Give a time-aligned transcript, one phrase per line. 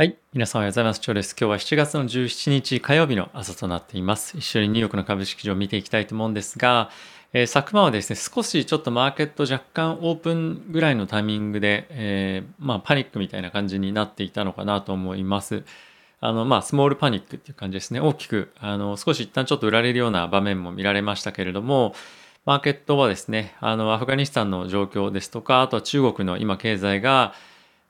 [0.00, 0.16] はい。
[0.32, 1.00] 皆さんおはようございます。
[1.00, 1.36] チョです。
[1.38, 4.38] 今日は7月の17日火曜日の朝となっています。
[4.38, 6.88] 一緒にニューヨークの株式市場を見ていきたいと思うんですが、
[7.34, 15.64] えー、昨晩はですね、少しちょっとマーケット若干オープンぐらいのタイミングで、えー、まあパニックみたいな感じになっていたのかなと思います。
[16.20, 18.00] あの、まあスモールパニックっていう感じですね。
[18.00, 21.94] 大きく、あの、少し一旦ちょっと売られるような場面も見られましたけれども、
[22.46, 27.34] マーケットはですね、あの、アフガニスタンの状況ですとか、あとは中国の今経済が、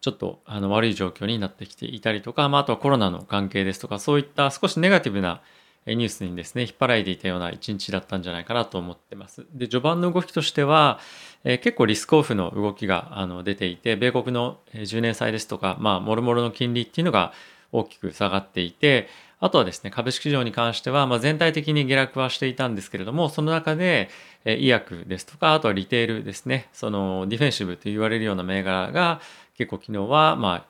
[0.01, 5.43] ちょっとあの悪い状況になってきていたりとか、まあ、あとはコロナの関係ですとか、そういった少しネガティブな
[5.87, 9.47] ニュースにですね、引っ張られていたような一日だったんじゃないかなと思ってます。
[9.55, 11.01] で、序盤の動きとしては、
[11.45, 17.33] えー、結構リスクオフの動きがあの出ていて、米国の10年債ですとか、まあ、もろもろの金利っていうのが
[17.73, 19.09] 大きく下がっていて、
[19.43, 24.11] あとはですね、株式市場に関しては、まあ、全体的に下落はしていたんですけれども、その中で、
[24.45, 29.21] 医薬ですとか、あとはリテールですね、そのディフェンシブと言われるような銘柄が
[29.61, 30.65] 結構昨日はま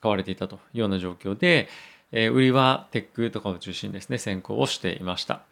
[0.00, 1.68] 買われていたというような状況で、
[2.10, 5.42] え売りはテックとかを中心にですね、先行をしていました。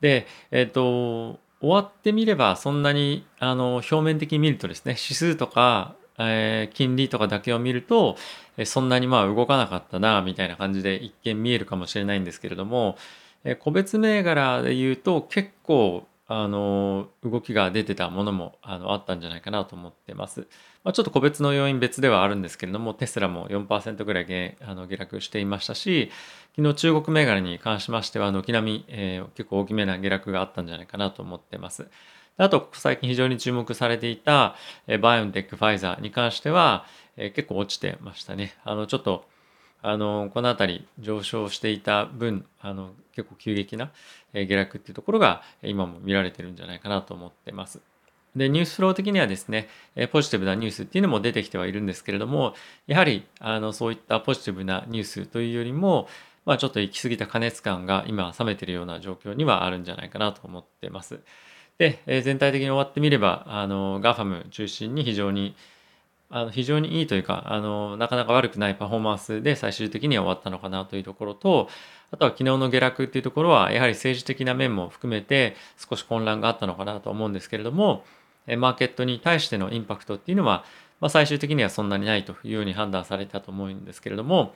[0.00, 8.16] で、えっ、と、終わってみればそんなにあの表面的に見るとですね、指数とか、え、金利とかだけを見ると、
[8.56, 12.98] えそんなにまあ動かなかったな、みたいな感じで一見見えるかもしれないんですけれども、
[13.44, 20.48] え個別銘柄で言うと結構あの動きが出てたものもあのあったんじゃないかなと思ってます。
[20.82, 26.10] まあ、ちょっと個別の要因別ではあるんですけれどもテスラも4%ぐらい下あの下落していましたし
[26.56, 31.88] 昨日中国銘柄に関しましては軒並み、えー、結構大きめな下落があったんじゃないかなと思ってます。
[32.38, 36.84] あと最近非常に注目されていた、えバイオンテックファイザーに関しては、
[37.16, 38.54] えー、結構落ちてましたね。
[38.62, 39.24] あのちょっと
[39.86, 43.92] あのこの辺り上昇していた分あの結構急激な
[44.32, 47.80] 下落っていうところが今も見られてるんじゃないかなと思ってます。
[48.34, 49.68] で、ニュースフロー的にはですね、
[50.10, 52.54] ポジティブなニュースっていうのも出てきてはいるんですけれども、
[52.88, 56.08] やはりあのそういったポジティブなニュースというよりも、
[56.44, 61.20] まあ、ちょっと行き過ぎた過熱感が今冷めてるような状況にはあるんじゃないかなと思ってます。
[61.78, 65.54] で、全体的に終わってみれば、あの、ガファム中心に非常に
[66.28, 71.68] あの非常にいいというかあのなかなか悪くないパフォーマンスで最終的には終わったのかなというところと
[72.10, 78.04] あとは昨日の下落っていうところはやはり政治的な面も含めて少し混乱があったのかなと思うんですけれども
[78.58, 80.64] マーケットに対してのインパクトっていうのは、
[81.00, 84.54] まあ、最終的にはそんなにないというように判断されたと思うんですけれども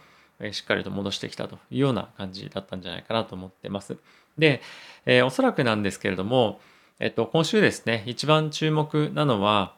[0.53, 3.97] しっかりと戻してきたというような感じだったんじゃないかなと思ってます。
[4.39, 4.63] で、
[5.05, 6.61] えー、おそらくなんですけれども、
[6.99, 9.75] えっと、今週ですね一番注目なのは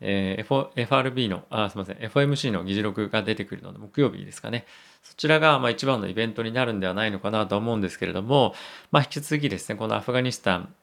[0.00, 4.66] えー、FRB の、あ、すみません、FOMC の議事録が出てくるので、木曜日ですかね。
[5.02, 8.54] そちらが、まあ、一番のイベントになるんではないのかなと思うんですけれども、
[8.90, 10.74] まあ、引き続きですね、このアフガニスタン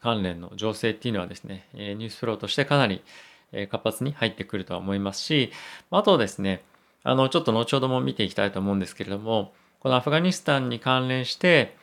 [0.00, 3.02] 関連の情勢っていうのはですね、ニュースフローとしてかなり
[3.70, 5.50] 活発に入ってくるとは思いますし、
[5.90, 6.62] あとですね、
[7.02, 11.76] あの、ちょっと後ほども見ていきたいと思うんですけれども、このアフガニスタンに関連して、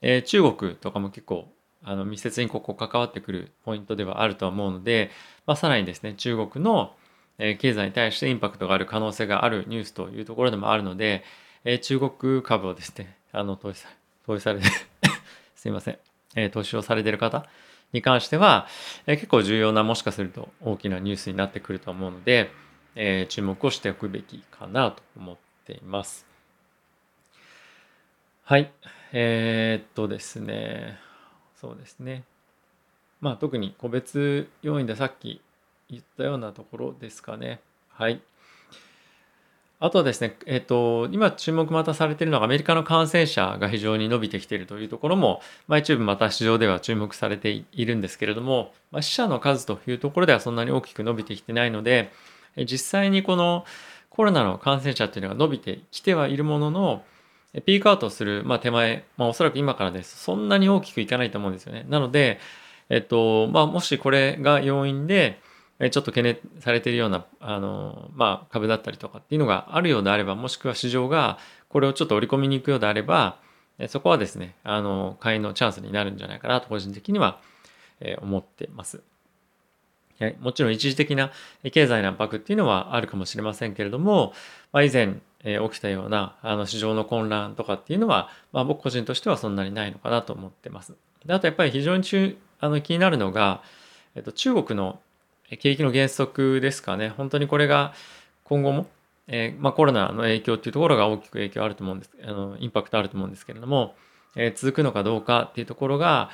[0.00, 1.48] えー、中国とかも結構
[1.82, 5.10] あの密接にここ関わってくるポイントではあると思うので、
[5.46, 6.92] まあ、さらにですね中国の
[7.38, 11.22] 経済に対してインパクトがある可能性があるニュースというところでもあるので、
[11.64, 13.94] え中国株をですねあの投資され
[14.26, 14.66] 投資されて
[15.54, 15.98] すいません、
[16.34, 17.46] え投資をされてる方
[17.92, 18.66] に関しては、
[19.06, 22.50] え結構重要なもしかすると大きなニュースになってくると思うので、
[22.96, 26.26] え注目をしておくべきかなと思っています。
[28.42, 28.72] はい。
[29.12, 31.07] えー、っとですね。
[31.60, 32.24] そうですね。
[33.20, 35.40] まあ特に個別要因でさっき
[35.90, 37.60] 言ったようなところですかね。
[37.90, 38.20] はい。
[39.80, 52.10] あとはですね、えっ、と、今注目またされているのがアメリカの感染者が非常に伸びてきているというところも、まあ、一部また市場では注目されているんですけれども、まあ、死者の数というところではそんなに大きく伸びてきてないので、
[52.56, 53.64] 実際にこの
[54.10, 57.04] コロナの感染者っていうのが伸びてきてはいるものの、
[57.64, 60.18] ピークアウトする、まあ、手前、まあ、おそらく今からです。
[60.22, 61.86] そんなに大きくいかないと思うんですよね。
[61.88, 62.38] なので、
[62.90, 65.40] えっと、まあ、もしこれが要因で、
[65.78, 73.38] ちょっと懸念されているような、あの、まあ、株だったりとかっていうのがあるようであれば、もしくは市場がこれをちょっと織り込みに行くようであれば、
[73.86, 77.38] そこはですね、あの、買いのチャンスになるんじゃないかなと、個人的には
[78.20, 79.02] 思ってます。
[80.40, 81.30] もちろん一時的な
[81.72, 84.32] 経済の圧迫っていうのはあるかもしれませんけれども、
[84.72, 90.94] まあ、以前え起きたようなあの市場の混乱とかっていうのは、まあ、僕個人としてはそんなにないのかなと思ってます。
[91.24, 93.62] であとやっぱり非常に中あの気になるのが、
[94.14, 95.00] えっと、中国の
[95.50, 97.10] 景気の減速ですかね。
[97.10, 97.94] 本当にこれが
[98.44, 98.86] 今後も、
[99.28, 103.94] えー、まあ、コロナの影響っていうところが大きく影響あると思うんですあのインパクトあると思うんですけれども、
[104.36, 106.30] えー、続くのかどうかっていうところが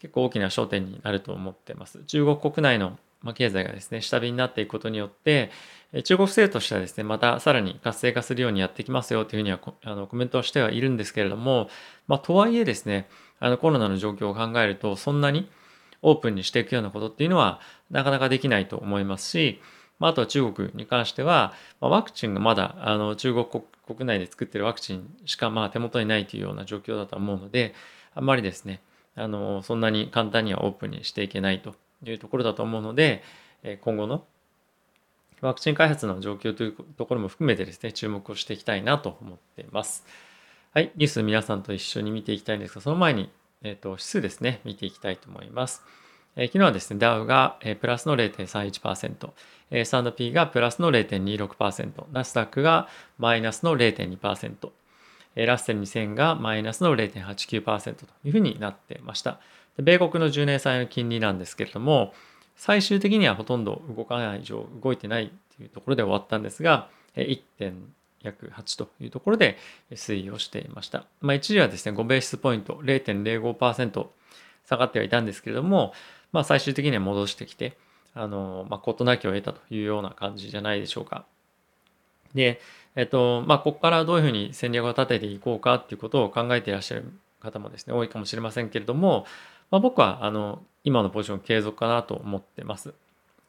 [0.00, 2.02] 結構大きな焦点になると思ってます。
[2.04, 5.50] 中国国内のまあ、経済がですね、下火になっていくことによって、
[6.04, 11.68] 中国政府としてはですね、またさらに活性化するようにやっていきますよというふうにはあのコメントをしてはいるんですけれども、
[12.06, 13.08] まあ、とはいえですね、
[13.40, 15.50] あのコロナの状況を考えると、そんなに
[16.02, 17.60] オープンにしていくようなことっていうのは
[17.90, 19.60] なかなかできないと思いますし、
[19.98, 23.46] まあ、あとは中国に関しては、まあ、ワクチンがまだあの中国
[23.86, 27.74] 国内で作ってるワクチンしかまあ手元にないというような状況だと思うので、
[28.14, 28.80] あんまりですね、
[29.16, 31.74] あのそんなに簡単にはオープンにしていけないと
[32.04, 33.22] いうところだと思うので、
[33.80, 34.24] 今後の
[35.40, 40.04] ワクチン開発の状況というところも含めてですね、注目をしていきたいなと思っています。
[40.74, 43.30] はい、ニュース皆さんと一緒に見ていきたいんですが、その前に、
[43.62, 45.82] えっ、と、指数ですね、見ていきたいと思います。
[46.36, 49.30] えー、昨日はですね、ダウが、えー、プラスの0.31%、
[49.70, 54.70] えー、S&P がプラスの0.26%、ナスダックがマイナスの0.2%、
[55.36, 59.40] えー、ラッセル2000がマイナスの0.89%というふうになってました。
[59.78, 62.12] 米国の10年債の金利なんですけれども、
[62.56, 67.40] 最終的にはほとんど動かない以上動いてないというところで終わったんですが、1.
[68.22, 69.58] 約8というところで
[69.92, 71.06] 推移をしていました。
[71.20, 74.06] まあ、一時はですね、5ベースポイント0.05%
[74.66, 75.92] 下がってはいたんですけれども、
[76.32, 77.76] まあ、最終的には戻してきて、
[78.14, 81.24] あの、まあ、事なきを得たというような感じじゃないでしょうか。
[82.34, 82.60] で、
[82.96, 89.26] えっと、まあ、ここからどういうふうに戦略を立てていこうかっていうことを考えていらっしゃる方もですね、多いかもしれませんけれども、
[89.70, 92.94] まあ、僕は、あの、今のポジション継続かなと思ってます。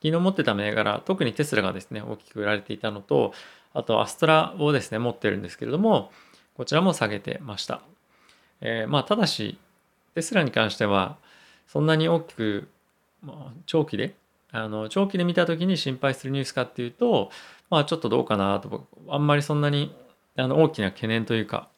[0.02, 3.34] 昨日持ってた銘柄、特にテスラがですね、大きく売られていたのと、
[3.74, 6.12] あとアストラをですね、持ってるんですけれども、
[6.56, 7.82] こちらも下げてました。
[8.62, 9.58] えー、まあ、ただし、
[10.16, 11.18] テスラに関しては、
[11.68, 12.68] そんなに大きく、
[13.22, 14.16] まあ、長期で、
[14.52, 17.30] あの、長期で見た時に心配するニュースかっていうと、
[17.70, 19.94] まあ、ちょっとどうかなと、あんまりそんなに
[20.36, 21.70] あの大きな懸念というか、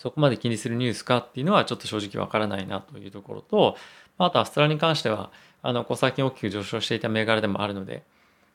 [0.00, 3.76] そこまで気にするニュースかっていうのはちょっと正直わからないなというところと、
[4.18, 5.30] あとアストラに関しては、
[5.62, 8.02] あの、小先大きく上昇していた銘柄でもあるので、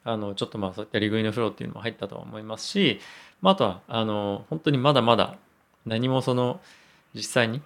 [0.04, 3.00] あの、ちょっとまあそういった利食いのフローっていうのも入ったと思いますし、
[3.42, 5.38] まあ、とは、あの、本当にまだまだ
[5.86, 6.60] 何もその、
[7.14, 7.62] 実際に、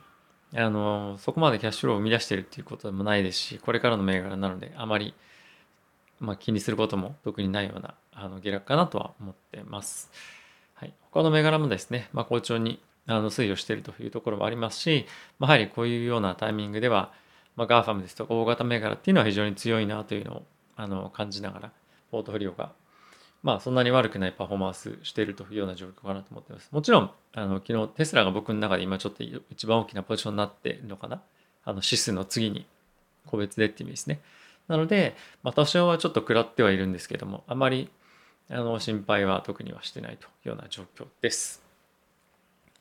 [0.56, 5.14] あの、そこまでキャッシュフローを生み出しているっていうことでもないですし、これからの銘柄なので、あまり、
[6.20, 10.12] まあ、気にすることも特にないようなあの下落かなとは思ってます。
[10.76, 12.80] はい、他の銘柄もですね、まあ、好調に
[13.10, 15.08] あの推移をしているというところもありますし、
[15.40, 17.12] まあ、やはりこういうようなタイミングでは、
[17.56, 20.44] まあ、GAFAM ですとか大型銘柄っていうのは非常に強いなというのを
[20.76, 21.72] あの感じながら、
[22.12, 22.72] ポートフォリオが、
[23.42, 26.70] まあ、そんなに悪くないパフォーマンスしているというような状況かなと思っています。
[26.72, 31.22] もちろん、あの昨日テスラが僕の中で今ちょっと一番大きなポジションになっているのかな。
[31.66, 32.66] あの指数の次に
[33.26, 34.22] 個別でっていう意味ですね。
[34.68, 37.90] なので、まあ、多少はちょっと食らってはいるんですけども、あまり
[38.50, 41.69] あの心配は特にはしてないというような状況です。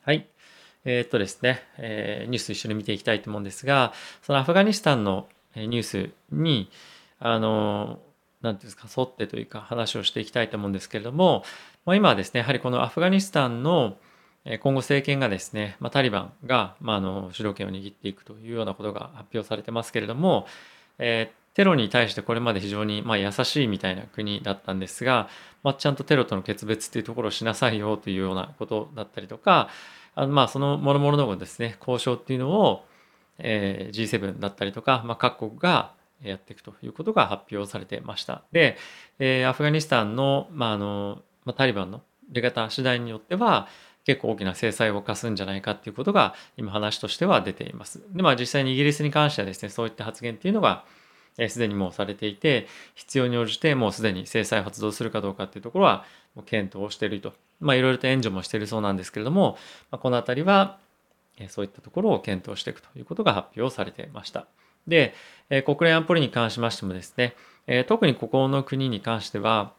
[0.08, 0.26] はい。
[0.86, 6.70] えー、っとですね、えー、ニュース一緒に見ていきたいと思うんですが、そのアフガニスタンのニュースに、
[7.20, 8.00] あの、
[8.40, 11.44] なんていうんですか、沿ってというか話をしていきたいと思うんですけれども、
[11.84, 13.98] まあ、今はですね、やはりこのアフガニスタンの
[14.46, 20.46] 今後政権がですね、まあ、タリバンが、まあ、あの主導権を握っていくというようなことが発表されてますけれども、
[20.98, 25.28] えー、テロに対してこれまで非常にまあ優しいみたいな国だったんですが、
[25.64, 29.68] まあ、ちゃんとテロとの決別っていうところをしなさいよというようなことだったりとか、
[30.18, 32.84] あのまあその諸々のですね、交渉っていうのを、
[33.38, 38.42] えー、G7 だったりとか、まあ、各国がやっていくということが発表されてました。
[38.50, 38.76] で、
[39.20, 43.68] えー、アフガニスタンの,、まああのまあ、タリバンの出方次第によっては
[44.04, 48.02] 結構大きな制裁を課すんじゃないかっていうことが今話としては出ています。
[48.12, 50.84] で、まあ実際にイギリスに関してはですね、そういった発言っていうのが
[51.48, 56.04] すでにもうされていて、必要に応じてもうすでに制裁発動するかどうかっていうところは
[56.34, 57.32] もう検討をしていると。
[57.60, 59.58] まあいろいろと援助もしているそうなんですけれども、
[59.90, 60.78] まあ、このあたりは
[61.48, 64.46] そういったところを検討していくということが発表されていました。
[64.86, 65.14] で、
[65.64, 67.34] 国連安保理に関しましてもですね、
[67.86, 69.72] 特にここの国に関しては、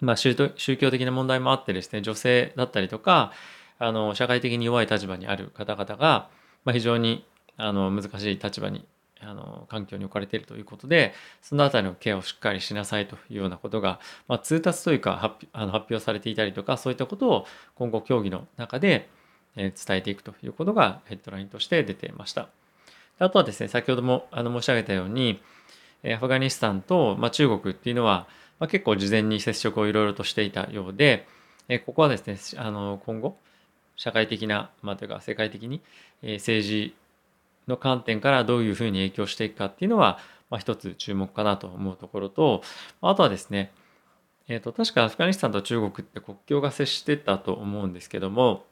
[0.00, 3.32] まあ、宗教的な問題もあってですね、女性だったりとか、
[3.78, 6.28] あの社会的に弱い立場にある方々が、
[6.64, 7.24] まあ、非常に
[7.56, 8.84] あの難しい立場に
[9.24, 19.08] あの環境に置かれているということでそのあたりのケアをしっかりしなさいというようなことが、まあ、通達というか発あの発表されていたりとかそういったことを今後協議の中で
[19.56, 22.48] 伝えていくということがヘッドラインとして出ていました。
[23.18, 25.40] あとはですね、先ほどもあの申し上げたように、
[26.12, 28.26] アフガニスタンと、まあ、中国っていうのは、
[28.58, 31.26] まあ、結構事前に接触をいろいろとしていたようで、
[31.86, 33.36] ここはですね、あの今後、
[33.96, 35.80] 社会的な、まあ、というか世界的に
[36.22, 36.94] 政治
[37.68, 40.18] の観点からどういうふうに影響していくかっていうのは、
[40.50, 42.62] まあ、一つ注目かなと思うところと、
[43.00, 43.72] あとはですね、
[44.48, 48.64] えー、と確かアフガニスタンと中国って国境が接してたと思うんですけども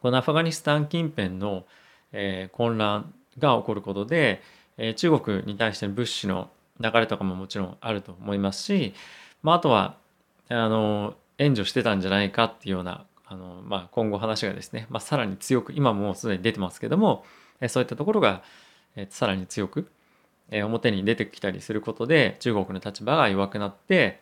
[0.00, 1.64] このアフガニスタン近辺の、
[2.12, 4.42] えー、混乱が起こることで、
[4.76, 6.50] えー、中国に対しての物資の
[6.80, 8.94] 流れとかももちろんあると思いますし、
[9.42, 9.96] まあ、あとは
[10.48, 17.24] あの援助してたんじゃないかっていうようなあの、まあ、今後話がですね、まあ、さらに強く今もうすでに出てますけども
[17.66, 18.42] そういったところが
[19.10, 19.90] さらに強く
[20.50, 24.20] 表に出てきたりすることで中国の立場が弱くなって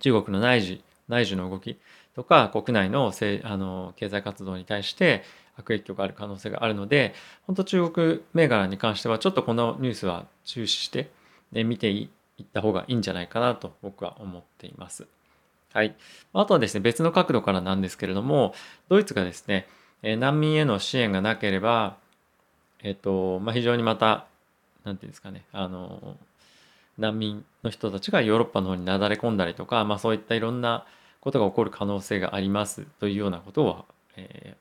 [0.00, 1.78] 中国の内需内需の動き
[2.14, 5.22] とか国内のせあの経済活動に対して
[5.56, 7.14] 悪影響がある可能性があるので
[7.46, 11.10] 本当中国銘柄に関してはちょっとこのニュースは注視して、
[11.52, 12.10] ね、見てい
[12.42, 15.06] った方がいいんじゃないかなと僕は思っています。
[15.72, 15.94] はい。
[16.32, 18.54] あとはですね、別の角度からなんですけれども、
[18.88, 19.68] ドイツがですね、
[20.02, 21.96] え難民への支援がなければ、
[22.82, 24.26] えっと、まあ、非常にまた、
[24.84, 26.16] なんていうんですかね、あの、
[26.98, 30.86] 難民の人たちがヨーロッパの方になだれ込んだりとか、まあ、そういったいろんな
[31.20, 33.84] ことが起こる可能性がありますというようなことを、
[34.16, 34.56] え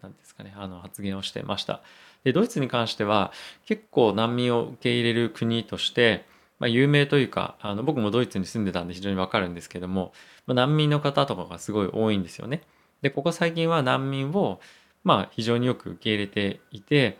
[0.00, 1.80] ー、なんですかね、あの発言をしてました。
[2.24, 3.32] で、ドイツに関しては
[3.66, 6.24] 結構難民を受け入れる国として、
[6.58, 10.12] まあ、有名というかあの僕もドイツに住んでたんで非常にわかるんですけども、
[10.46, 12.62] まあ、難民の方とかがすごい多いんですよね。
[13.02, 14.60] でここ最近は難民を
[15.04, 17.18] まあ非常によく受け入れていて、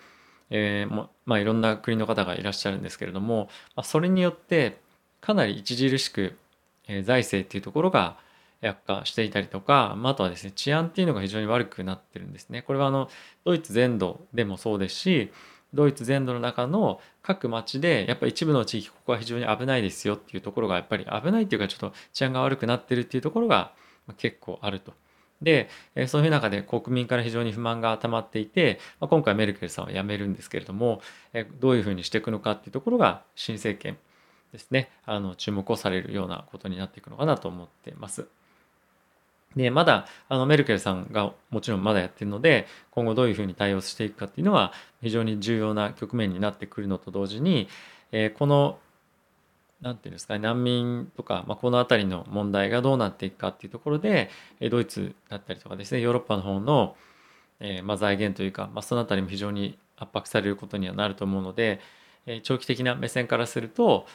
[0.51, 4.81] えーまあ、いろんな国の方がいらっしゃるんですけれども、まあ、それによって
[5.21, 6.37] かなり著しく、
[6.89, 8.17] えー、財政っていうところが
[8.63, 12.63] 悪化していたりとか、まあ、あとはですね治安っていうのが非常に悪くなってるんですね。
[12.63, 13.09] これはあの
[13.45, 15.33] ドイツ全土でもそうですし
[15.75, 23.73] ドイツ全土の中の各町でやっぱ一部の地域ここは非常に危ないですよっていうところがやっぱり危ないっていうかちょっと治安が悪くなってるっていうところが
[24.19, 24.93] 結構あると。
[25.43, 25.69] で
[26.07, 31.01] そういう中で国民から非常に不満が溜まっていて今回メルケルさんは辞めるんですけれども
[31.61, 33.99] どういうふうにしていくのかっていうところが新政権
[34.53, 38.27] ですねあの注目をされるようなことになっていくのかなと思っています。
[39.57, 44.73] で、まだ、あの、メルケルさんがもちろんまだやってるので、今後どういうふうに対応していくかっていうのは、
[45.03, 47.69] 非常に重要な局面になってくるのと同時に、
[48.13, 48.79] え、この、
[49.83, 54.31] なんていうんですか、難民とか、まあ、この辺りの問題がどうなっていくかっていうところで、
[54.71, 56.97] ドイツだったりとかですね、ヨーロッパの方の、
[57.61, 61.81] えー、まあ、財源というか、まあ、その辺りも非常に圧迫されることにはなると思うので、
[62.27, 64.07] えー、長期的な目線からすると、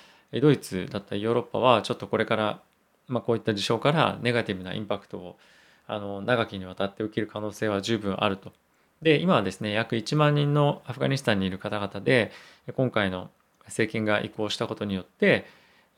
[0.42, 2.60] ドイツだったりヨーロッパはちょっとこれから
[3.08, 5.38] まあ、こういった事象からネガティブなインパクトを
[5.88, 8.52] あの長きにわたって受ける可能性は十分あると。
[9.02, 12.32] で今はですね約1万人のアフガニスタンにいる方々で
[12.76, 13.30] 今回の
[13.68, 15.46] 政権が移行したことによって、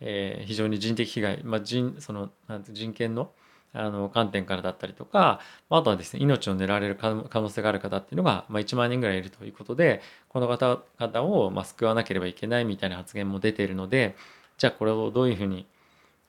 [0.02, 3.32] えー、非常に人的被害、まあ、人そのなんて人権の
[3.72, 14.16] あの観点からだったりとかあとはですね命を狙われる可能性がある方っていうのが、まあ、1万人ぐらいいるということでこの方々を、まあ、救わなければいけないみたいな発言も出ているので
[14.58, 15.68] じゃあこれをどういうふうに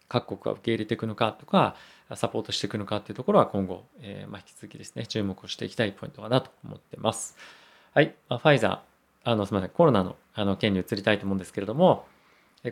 [0.09, 1.77] 各国が受け入れていくのかとか
[2.15, 7.37] サポートしていくのかっていうところは今後、えー、まあ、引き続きですね注目をしていきたいポイントかなと思ってます。
[7.95, 8.90] はい、まあ、ファイザー
[9.25, 12.07] あのすみませんコロナのあの件に移りたいと思うんですけれども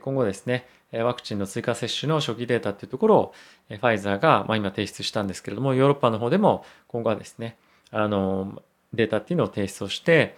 [0.00, 3.35] 今後ですねワクチンの追加接種の初期データっていうところを
[3.69, 7.57] ファイザーが、まあ、今提出したんですけれどもヨーロッパの方でも今後はですね
[7.90, 8.62] あの
[8.95, 10.37] データっていうのを提出をして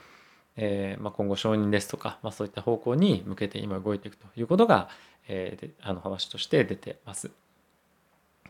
[0.57, 4.89] えーまあ、今後承認ですとか、まあ、そういった方向に向けて今動いていくということが、
[5.27, 7.31] えー、であの話として出てます。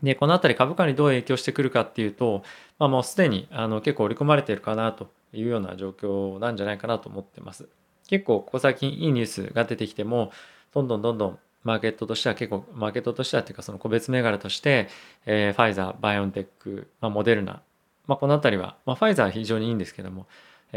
[0.03, 2.43] でこの辺り株価にどう影響してくるかっていうと、
[2.79, 7.67] まあ、もうすでにあの結構織り込まれているかなというような状況なんじゃないかなと思ってます。
[8.07, 10.31] 結構ここ最近いいニュースが出てきても
[10.73, 14.89] どんどんどんどんマーケットとしては結構マーケットとしてはっていうかその個別銘柄として、
[15.25, 17.61] えー、ファイザーバイオンテック、まあ、モデルナ、
[18.07, 20.25] まあ、この辺りは、まあ、ファイザーは非常にいいんですけども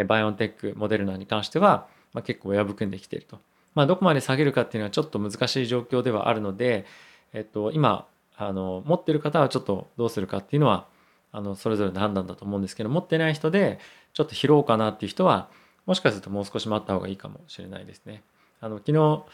[0.07, 3.39] バイオンテック、モデルナに関しては、まあ、結構親含んできていると。
[3.75, 6.85] まあ、どこまで下げるかっていうのはちょっと難しい状況ではあるので、
[7.33, 8.07] えっと、今
[8.37, 10.87] あの持ってる方はちょっとどうするかっていうのは
[11.35, 13.81] あのそれぞれの判断だと思うんですけど持ってない人で
[14.13, 15.49] ちょっと拾おうかなっていう人は
[15.85, 18.23] もしかするともう少し待った方がいいかもしれないですね。
[18.61, 19.25] あの昨日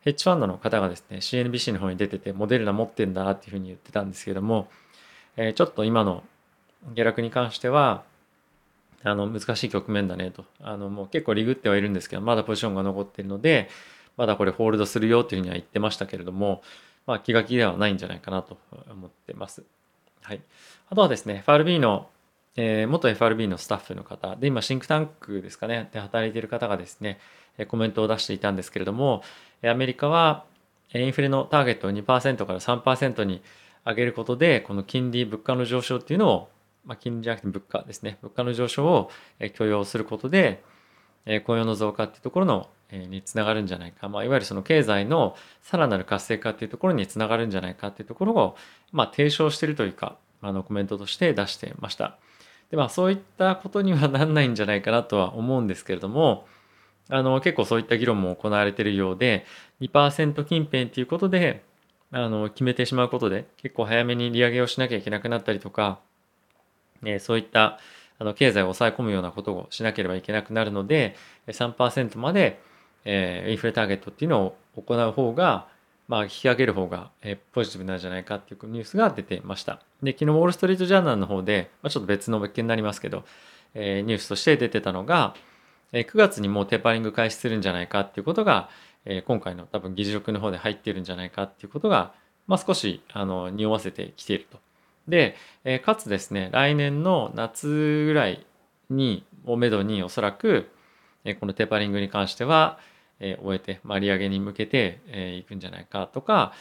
[0.00, 4.68] ヘッジファンドの方がですね CNBC の方に出ててモデルナ持ってんだっていうふうに言ってたんですけども、
[5.36, 6.22] えー、ちょっと今の
[6.94, 8.04] 下落に関しては
[9.02, 13.68] あの難しい局面だねとあのもう結構リグってはいるんですけどまだポジションが残ってるので
[14.16, 16.62] まだこれホールドするよというふうには言ってましたけれども、
[17.06, 18.58] まあ、気が気ではないんじゃないかなと
[18.90, 19.64] 思ってます。
[20.28, 20.42] はい、
[20.90, 22.10] あとはですね FRB の、
[22.56, 24.36] えー、元 FRB のスタッフの方。
[24.36, 25.88] で今シンクタンクですかね。
[25.90, 27.18] で働いている方がですね
[27.68, 29.22] コメントを出していたんですけれども
[29.64, 30.44] アメリカは
[30.92, 33.40] インフレのターゲットを2%から3%に
[33.86, 36.48] 上げることでこの金利物価の上昇っていうのを
[36.84, 38.18] まあ、金利じゃなくて物価ですね。
[38.22, 39.10] 物価の上昇を
[39.54, 40.62] 許容することで
[41.44, 48.56] 雇用の増加っていうところのにつながるんじゃないか、まあ、いわゆるその経済のさらなる活性化っていうところにつながるんじゃないかっていうところを、
[48.92, 52.16] まあ、提唱してるというかあのコメントとして出してました。
[52.70, 56.46] でまあそういったことにはなんないんじゃないかなとは思うんですけれども
[57.08, 59.46] あの結構そういった議論も行われているようで
[59.80, 61.64] 2%近辺ということで
[62.10, 66.00] あの決めてしまうことで結構早めに利上げをしなきゃいけなくなったりとか、
[67.04, 67.78] えそういった
[68.18, 71.16] あの経済を抑え込むようなことをしなければいけなくなるので
[71.46, 72.60] 3%まで、
[73.10, 75.68] えインフレターゲットっていうのを行う方が
[76.08, 79.80] まあ、引き上げる方が、えポジティブなんじゃないかっていうニュースが出てました。
[80.02, 83.24] で、昨日、ウォール・ストリート・ジャーナルの方で、まあ、ちょっと別の別件になりますけど、
[83.74, 85.34] え、ニュースとして出てたのが、
[85.92, 88.70] え、9月にもうテーパリング開始するんじゃないかっていうことが、
[89.04, 92.14] え、今回の多分議事録の方で入ってるんじゃないかっていうことが、
[92.46, 94.58] まあ、少しあの匂わせてきていると。
[95.08, 98.46] で、え、かつですね、来年の夏ぐらい
[98.88, 100.70] に、をめどにおそらく、
[101.24, 102.78] え、このテーパリングに関しては、
[103.20, 106.52] えー、終えて、まあ、利上げに向けて、えー、くんじゃないかとか、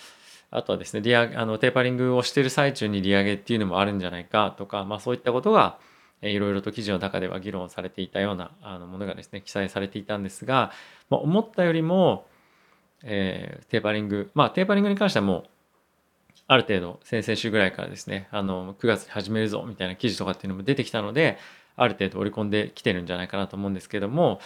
[0.49, 5.77] あとはですね、利上げ、あの、テーパリングをしている最中に利上げっていうのもあるんじゃないかとか、まあそういったことが、
[6.21, 10.71] えー、いろいろと記事の中では議論されていたようなあのものがですね、記載されていたんですが、
[11.09, 12.25] まあ、思ったよりも、
[13.03, 15.43] えー、テーパリング、まあテーパリングに関してはもう、
[16.47, 21.37] ある程度先々週ぐらいからですね、あの、9月に始めるぞみたいな記事とかっていうのも出てきたので、
[21.75, 24.39] ある程度織り込んできてるんじゃないかなと思うんですけども、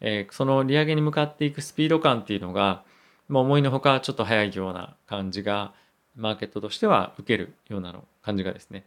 [0.00, 2.82] えー、その利上げに向かっていくスピード感っていうのが、
[3.28, 5.72] まあ、思いのほかちょっと早いような感じが
[6.16, 8.84] マーケットとしては受けるようなの感じがですね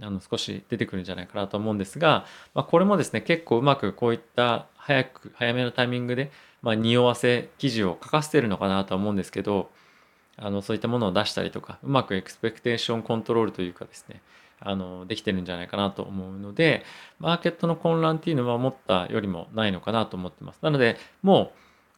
[0.00, 6.32] あの少し出てくるんじゃないかなと思うんですが、まあ、これもですね結構うまくこういった早く早めのタイミングで、
[6.62, 9.70] まあ、匂わせ記事を書かせてるのかなとは思うんですけど
[10.36, 14.22] あのそういったものを出したりとかうまくエクスペクテーションコントロールというかですね
[14.64, 16.84] あのできてるんじゃないかなと思うので
[17.18, 21.52] マーケットの混乱っていうのは思ったよりもないのかなと思ってますなのでも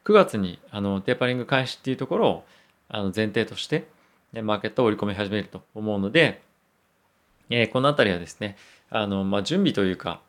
[0.04, 2.44] う9月にあのテーパリング開始っていうところを
[2.88, 3.86] あの前提として
[4.42, 6.42] マーケットを織り込み始めると思うので、
[7.50, 8.56] えー、この辺りはですね
[8.90, 10.20] あの、まあ、準備というか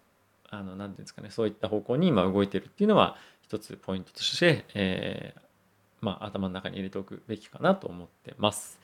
[0.49, 5.39] あの何ていうんですかねそういった方向に今動いてるっていうのは一つポイントとして、えー、
[6.01, 8.79] まあ、頭の中に入れておくべきかなと思ってます。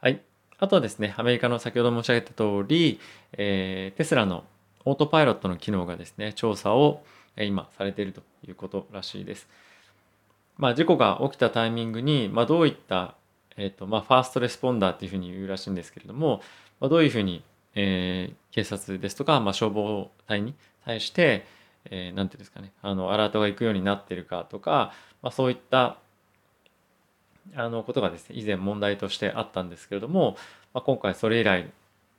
[0.00, 0.20] はい。
[0.60, 3.00] あとはですね、アメリカの先ほど申し上げた通り、
[3.32, 4.44] えー、テスラの
[4.84, 7.02] オートパイロットの機能がですね、調査を
[7.38, 9.48] 今されているということらしいです。
[10.58, 13.14] まあ、事故が起きたタイミングに、まあ、どういった、
[13.56, 16.42] えーとまあ、ファーストレスポンダーっていうふうに言うらしいんですけれども、
[16.78, 17.42] まあ、どういうふうに、
[17.74, 21.46] えー、警察ですとか、まあ、消防隊に対して、
[21.86, 24.92] えー、なんていうんですかね、あのアラートが行くようになってるかとか、
[25.22, 25.96] まあ、そういった
[27.54, 30.36] あのことがですね以前問題としてあったんですけれども、
[30.72, 31.70] まあ、今回それ以来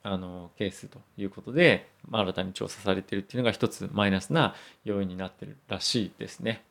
[0.03, 6.63] あのケースということで、まあ、新たに調査されているっていうのが一つマイナスな要因になってるらしいですね。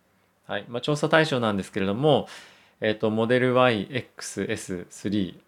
[0.46, 2.27] はいまあ、調査対象なんですけれども、
[2.81, 5.38] えっ、ー、とモデル YXS3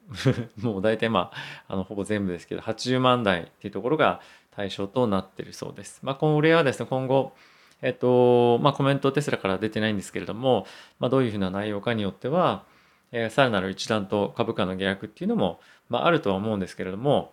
[0.62, 1.33] もう大体ま
[1.66, 4.20] ああのほぼ全部ですけど80万台っていうところが
[4.53, 6.01] 対象となっているそうです。
[6.05, 7.33] まあ、これはですね今後
[7.81, 10.66] えっ、ー、とまあコメントテスラから出てないんですけれども、
[11.01, 12.64] まあ、どういうふうな内容かによっては
[13.12, 17.33] えー、さらなる一段と株価の下落っていうのも、まあ、あるとは思うんですけれども、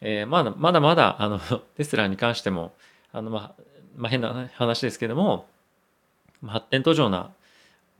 [0.00, 1.38] えー、まだまだまだあの
[1.76, 2.74] テスラに関しても
[3.12, 3.62] あの、まあ、
[3.96, 5.46] まあ、変な話ですけども
[6.46, 7.30] 発展途上な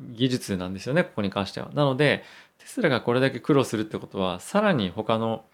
[0.01, 1.71] 技術なんですよねここに関しては。
[1.73, 2.25] なので
[2.59, 5.45] テスラがこれだけ苦労するってことはさらに他の、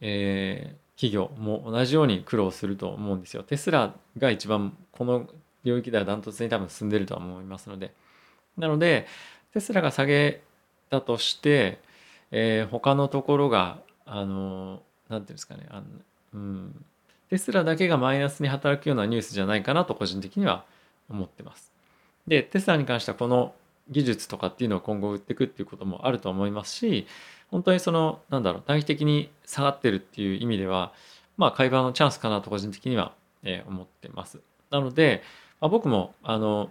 [0.00, 3.42] えー、企業も同じように苦労すると思うんですよ。
[3.42, 5.28] テスラが一番この
[5.64, 7.92] 領域ではダントツに多分進んでるとは思いますので。
[8.56, 9.06] なので
[9.52, 10.42] テスラが下げ
[10.90, 11.78] たとして、
[12.30, 15.84] えー、他のところがあの何ていうんですかねあの、
[16.34, 16.84] うん、
[17.30, 20.64] テスラだけがマイナスに働くようなニュースじゃないかなと個人的には
[21.08, 21.72] 思ってます。
[22.26, 23.54] でテスラに関してはこの
[23.88, 27.06] 技術とかっていうのを今後売っていくっていうこともあると思いますし
[27.50, 30.92] 本当にそのなんだろう短期的に下がってるっていう意味では
[31.36, 33.12] まあ買い場のチャンスかなと個人的には、
[33.44, 34.40] えー、思ってます。
[34.70, 35.22] なので、
[35.60, 36.70] まあ、僕もあの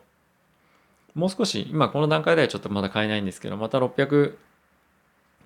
[1.16, 4.36] もう少し、今この段階ではちょっとまだ買えないんですけど、また600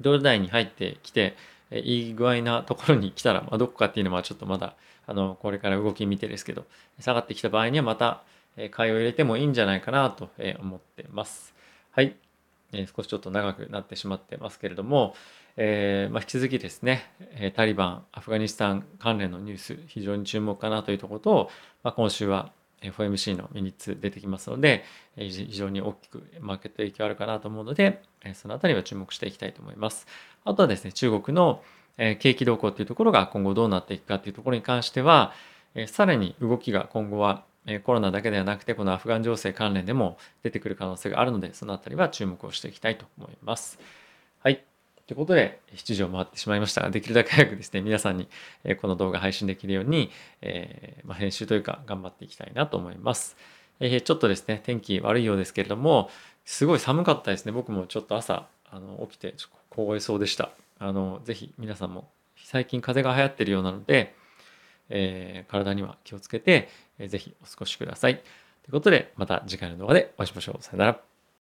[0.01, 1.35] ドル台に入ってきて、
[1.71, 6.65] いい具合なところに来たら、まあ、どこかっていうのはちょっとまだ、あの、これから動き見てですけど、
[6.99, 8.23] 下がってきた場合にはまた、
[8.71, 10.29] 買いを入れてもいいんじゃないかなと
[10.59, 11.53] 思ってます。
[11.91, 12.15] はい。
[12.95, 15.15] 少しちょっと長くなってしまってますけれども、
[15.57, 17.11] えー、まあ、引き続きですね、
[17.55, 21.51] タリバン、アフガニスタン関連のニュース、非常に注目かなというところと、
[21.83, 24.83] まあ、今週は FOMC のミニッツ出てきますので、
[25.15, 28.01] 非常に大きくマーケット影響あるかなと思うので、
[28.33, 30.07] そのあたりは注目していきたいと思います。
[30.45, 31.61] あとはですね、中国の
[31.97, 35.33] 景気動向というところが今後どうなっていくかというところに関しては、
[35.87, 37.43] さらに動きが今後は
[37.83, 43.77] コロナだけではなくて、このアフガン情勢関連でも出てくる可能性があるので、そのあたりは注目をしていきたいと思います。
[45.09, 48.29] ということで、7時を回ってしまいましたが、できるだけ早くですね、皆さんに
[48.79, 50.11] この動画配信できるように、
[50.43, 53.35] えー、まあ、編集というか頑張っていきたいなと思います。
[53.79, 56.11] えー、ちょっとですね、天気悪いようですけれども、
[56.45, 57.51] すごい寒かったですね。
[57.51, 60.51] 僕もちょっと朝、あの起きてちょっと凍えそうでした。
[60.77, 62.07] あの、ぜひ皆さんも
[62.43, 64.13] 最近風が流行ってるようなので、
[64.89, 66.69] えー、体には気をつけて、
[66.99, 68.17] えー、ぜひお過ごしください。
[68.17, 68.23] とい
[68.69, 70.63] うことで、また次回の動画でお会いしましょう。
[70.63, 71.08] さよなら。